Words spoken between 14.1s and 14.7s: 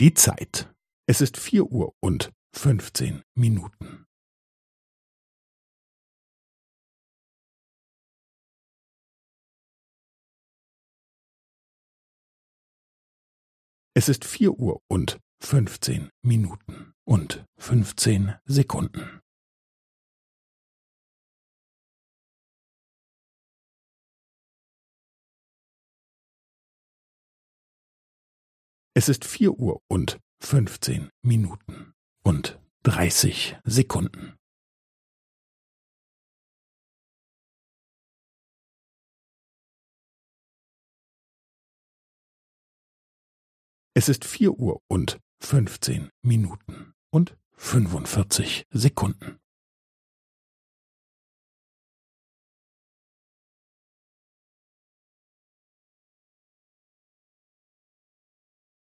vier